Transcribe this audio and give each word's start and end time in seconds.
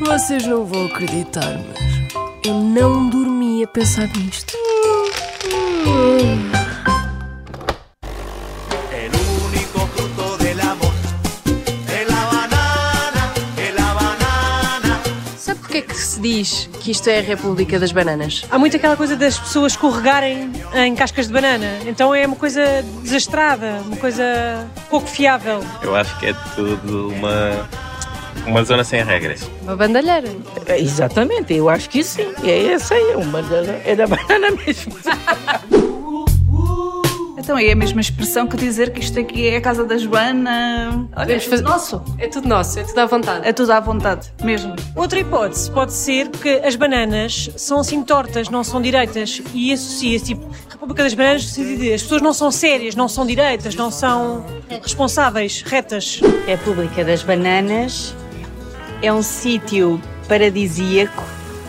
Vocês 0.00 0.46
não 0.46 0.64
vão 0.64 0.86
acreditar, 0.86 1.58
mas 1.68 2.14
eu 2.44 2.54
não 2.54 3.08
dormi 3.08 3.62
a 3.64 3.66
pensar 3.66 4.08
nisto. 4.16 4.52
Sabe 15.36 15.60
porquê 15.60 15.82
que 15.82 15.94
se 15.94 16.20
diz 16.20 16.68
que 16.80 16.90
isto 16.90 17.08
é 17.08 17.20
a 17.20 17.22
República 17.22 17.78
das 17.78 17.92
Bananas? 17.92 18.44
Há 18.50 18.58
muito 18.58 18.76
aquela 18.76 18.96
coisa 18.96 19.16
das 19.16 19.38
pessoas 19.38 19.72
escorregarem 19.72 20.52
em 20.74 20.94
cascas 20.94 21.26
de 21.26 21.32
banana. 21.32 21.78
Então 21.86 22.14
é 22.14 22.26
uma 22.26 22.36
coisa 22.36 22.84
desastrada, 23.02 23.82
uma 23.86 23.96
coisa 23.96 24.68
pouco 24.90 25.06
fiável. 25.06 25.60
Eu 25.82 25.94
acho 25.96 26.18
que 26.18 26.26
é 26.26 26.34
tudo 26.54 27.08
uma, 27.08 27.68
uma 28.48 28.64
zona 28.64 28.82
sem 28.84 29.02
regras. 29.04 29.48
Uma 29.62 29.76
bandalheira. 29.76 30.28
É, 30.66 30.78
Exatamente, 30.80 31.54
eu 31.54 31.68
acho 31.68 31.88
que 31.90 32.02
sim. 32.02 32.26
É 32.44 32.72
essa 32.72 32.94
aí, 32.94 33.14
uma 33.16 33.42
da, 33.42 33.56
é 33.84 33.94
da 33.94 34.06
banana 34.06 34.50
mesmo. 34.50 34.94
Então 37.40 37.56
é 37.56 37.72
a 37.72 37.76
mesma 37.76 38.02
expressão 38.02 38.46
que 38.46 38.58
dizer 38.58 38.92
que 38.92 39.00
isto 39.00 39.18
aqui 39.18 39.48
é 39.48 39.56
a 39.56 39.60
casa 39.62 39.82
da 39.82 39.96
Joana. 39.96 41.08
Olha, 41.16 41.24
Podemos 41.24 41.44
fazer- 41.44 41.62
nosso. 41.62 42.02
É 42.18 42.26
tudo 42.28 42.46
nosso, 42.46 42.78
é 42.78 42.82
tudo 42.84 42.98
à 42.98 43.06
vontade. 43.06 43.48
É 43.48 43.52
tudo 43.54 43.72
à 43.72 43.80
vontade, 43.80 44.30
mesmo. 44.44 44.76
Outra 44.94 45.18
hipótese 45.18 45.70
pode 45.70 45.94
ser 45.94 46.28
que 46.28 46.56
as 46.62 46.76
bananas 46.76 47.48
são 47.56 47.78
assim 47.80 48.02
tortas, 48.02 48.50
não 48.50 48.62
são 48.62 48.82
direitas. 48.82 49.40
E 49.54 49.72
associa-se, 49.72 50.26
tipo, 50.26 50.46
República 50.68 51.04
das 51.04 51.14
Bananas, 51.14 51.44
no 51.44 51.48
sentido 51.48 51.80
de 51.80 51.92
as 51.94 52.02
pessoas 52.02 52.20
não 52.20 52.34
são 52.34 52.50
sérias, 52.50 52.94
não 52.94 53.08
são 53.08 53.24
direitas, 53.24 53.74
não 53.74 53.90
são 53.90 54.44
responsáveis, 54.82 55.62
retas. 55.62 56.20
República 56.46 57.02
das 57.02 57.22
Bananas 57.22 58.14
é 59.02 59.12
um 59.12 59.22
sítio 59.22 60.00
paradisíaco 60.28 61.24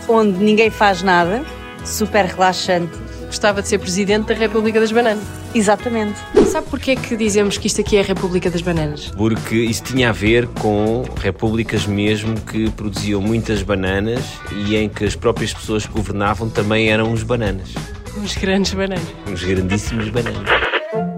onde 0.08 0.38
ninguém 0.38 0.70
faz 0.70 1.02
nada, 1.02 1.44
super 1.84 2.24
relaxante. 2.24 2.92
Gostava 3.26 3.62
de 3.62 3.68
ser 3.68 3.78
presidente 3.78 4.26
da 4.26 4.34
República 4.34 4.80
das 4.80 4.90
Bananas. 4.90 5.22
Exatamente. 5.54 6.18
Sabe 6.46 6.66
porquê 6.68 6.96
que 6.96 7.16
dizemos 7.16 7.56
que 7.56 7.68
isto 7.68 7.80
aqui 7.80 7.96
é 7.96 8.00
a 8.00 8.04
República 8.04 8.50
das 8.50 8.60
Bananas? 8.60 9.12
Porque 9.16 9.54
isso 9.54 9.84
tinha 9.84 10.08
a 10.08 10.12
ver 10.12 10.48
com 10.48 11.04
repúblicas 11.16 11.86
mesmo 11.86 12.40
que 12.40 12.68
produziam 12.70 13.20
muitas 13.20 13.62
bananas 13.62 14.20
e 14.66 14.74
em 14.74 14.88
que 14.88 15.04
as 15.04 15.14
próprias 15.14 15.54
pessoas 15.54 15.86
que 15.86 15.92
governavam 15.92 16.50
também 16.50 16.88
eram 16.88 17.12
os 17.12 17.22
bananas. 17.22 17.72
Os 18.20 18.36
grandes 18.36 18.74
bananas. 18.74 19.06
Uns 19.28 19.44
grandíssimos 19.44 20.08
bananas. 20.08 20.50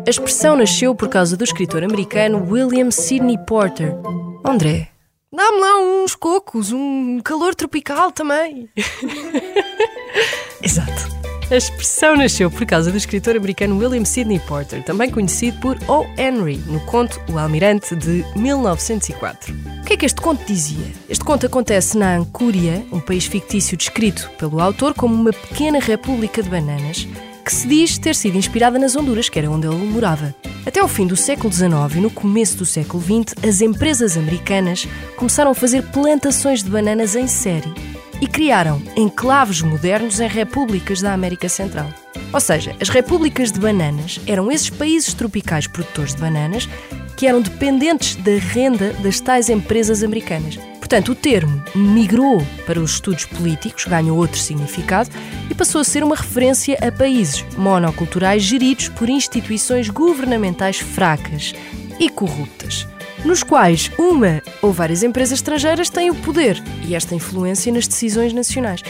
A 0.07 0.11
expressão 0.11 0.55
nasceu 0.55 0.95
por 0.95 1.09
causa 1.09 1.35
do 1.35 1.45
escritor 1.45 1.83
americano 1.83 2.47
William 2.51 2.91
Sidney 2.91 3.39
Porter. 3.47 3.95
André, 4.45 4.92
dá-me 5.33 5.61
lá 5.61 5.79
uns 5.81 6.15
cocos, 6.15 6.73
um 6.73 7.21
calor 7.21 7.55
tropical 7.55 8.13
também. 8.13 8.69
Exato. 10.63 11.13
A 11.51 11.57
expressão 11.57 12.17
nasceu 12.17 12.51
por 12.51 12.65
causa 12.65 12.91
do 12.91 12.97
escritor 12.97 13.37
americano 13.37 13.77
William 13.77 14.07
Sidney 14.07 14.39
Porter, 14.41 14.83
também 14.83 15.11
conhecido 15.11 15.61
por 15.61 15.77
O. 15.87 16.07
Henry, 16.17 16.57
no 16.67 16.81
conto 16.87 17.21
O 17.31 17.39
Almirante 17.39 17.95
de 17.95 18.25
1904. 18.35 19.55
O 19.81 19.85
que 19.85 19.93
é 19.93 19.97
que 19.99 20.07
este 20.07 20.21
conto 20.21 20.43
dizia? 20.47 20.87
Este 21.11 21.23
conto 21.23 21.45
acontece 21.45 21.99
na 21.99 22.17
Ancúria, 22.17 22.87
um 22.91 23.01
país 23.01 23.27
fictício 23.27 23.77
descrito 23.77 24.31
pelo 24.39 24.61
autor 24.61 24.95
como 24.95 25.15
uma 25.15 25.31
pequena 25.31 25.79
república 25.79 26.43
de 26.43 26.49
bananas, 26.49 27.07
que 27.45 27.53
se 27.53 27.67
diz 27.67 27.99
ter 27.99 28.15
sido 28.15 28.37
inspirada 28.37 28.79
nas 28.79 28.97
Honduras, 28.97 29.29
que 29.29 29.39
era 29.39 29.51
onde 29.51 29.67
ele 29.67 29.77
morava. 29.77 30.35
Até 30.65 30.81
ao 30.81 30.89
fim 30.89 31.07
do 31.07 31.17
século 31.17 31.53
XIX 31.53 31.97
e 31.97 32.01
no 32.01 32.11
começo 32.11 32.57
do 32.57 32.65
século 32.65 33.03
XX, 33.03 33.35
as 33.47 33.61
empresas 33.61 34.17
americanas 34.17 34.87
começaram 35.17 35.51
a 35.51 35.55
fazer 35.55 35.83
plantações 35.91 36.63
de 36.63 36.71
bananas 36.71 37.17
em 37.17 37.27
série 37.27 37.73
e 38.21 38.27
criaram 38.27 38.81
enclaves 38.97 39.63
modernos 39.63 40.21
em 40.21 40.29
repúblicas 40.29 41.01
da 41.01 41.13
América 41.13 41.49
Central. 41.49 41.89
Ou 42.33 42.41
seja, 42.41 42.75
as 42.81 42.89
repúblicas 42.89 43.51
de 43.51 43.59
bananas 43.59 44.21
eram 44.27 44.51
esses 44.51 44.71
países 44.71 45.13
tropicais 45.13 45.67
produtores 45.67 46.15
de 46.15 46.21
bananas 46.21 46.69
que 47.17 47.27
eram 47.27 47.43
dependentes 47.43 48.17
da 48.17 48.37
renda 48.37 48.93
das 49.03 49.21
tais 49.21 49.49
empresas 49.49 50.03
americanas. 50.03 50.59
Portanto, 50.93 51.13
o 51.13 51.15
termo 51.15 51.65
migrou 51.75 52.47
para 52.67 52.79
os 52.79 52.91
estudos 52.91 53.25
políticos, 53.25 53.87
ganhou 53.87 54.15
outro 54.15 54.39
significado 54.39 55.09
e 55.49 55.55
passou 55.55 55.81
a 55.81 55.85
ser 55.85 56.05
uma 56.05 56.15
referência 56.15 56.77
a 56.87 56.93
países 56.93 57.43
monoculturais 57.57 58.43
geridos 58.43 58.91
por 58.91 59.09
instituições 59.09 59.89
governamentais 59.89 60.81
fracas 60.81 61.55
e 61.99 62.11
corruptas 62.11 62.87
nos 63.25 63.43
quais 63.43 63.91
uma 63.97 64.43
ou 64.61 64.71
várias 64.71 65.03
empresas 65.03 65.39
estrangeiras 65.39 65.89
têm 65.89 66.11
o 66.11 66.15
poder 66.15 66.63
e 66.87 66.95
esta 66.95 67.15
influência 67.15 67.73
nas 67.73 67.89
decisões 67.89 68.35
nacionais. 68.35 68.83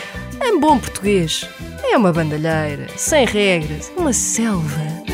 Em 0.42 0.58
bom 0.58 0.78
português, 0.78 1.48
é 1.84 1.96
uma 1.96 2.12
bandalheira, 2.12 2.88
sem 2.96 3.24
regras, 3.24 3.92
uma 3.96 4.12
selva. 4.12 5.11